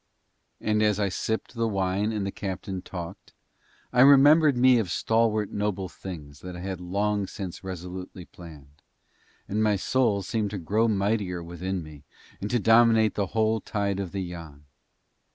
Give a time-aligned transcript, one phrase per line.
[0.59, 3.33] And as I sipped the wine and the captain talked,
[3.93, 8.81] I remembered me of stalwart noble things that I had long since resolutely planned,
[9.47, 12.03] and my soul seemed to grow mightier within me
[12.41, 14.63] and to dominate the whole tide of the Yann.